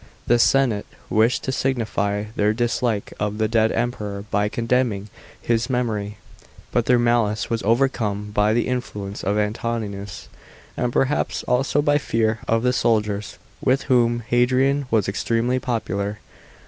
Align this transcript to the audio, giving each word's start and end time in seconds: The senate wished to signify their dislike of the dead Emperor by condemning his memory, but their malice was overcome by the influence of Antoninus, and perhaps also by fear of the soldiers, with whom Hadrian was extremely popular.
The 0.25 0.39
senate 0.39 0.87
wished 1.11 1.43
to 1.43 1.51
signify 1.51 2.23
their 2.35 2.53
dislike 2.55 3.13
of 3.19 3.37
the 3.37 3.47
dead 3.47 3.71
Emperor 3.71 4.23
by 4.31 4.49
condemning 4.49 5.09
his 5.39 5.69
memory, 5.69 6.17
but 6.71 6.87
their 6.87 6.97
malice 6.97 7.51
was 7.51 7.61
overcome 7.61 8.31
by 8.33 8.53
the 8.53 8.67
influence 8.67 9.23
of 9.23 9.37
Antoninus, 9.37 10.27
and 10.75 10.91
perhaps 10.91 11.43
also 11.43 11.83
by 11.83 11.99
fear 11.99 12.39
of 12.47 12.63
the 12.63 12.73
soldiers, 12.73 13.37
with 13.63 13.83
whom 13.83 14.21
Hadrian 14.27 14.87
was 14.89 15.07
extremely 15.07 15.59
popular. 15.59 16.17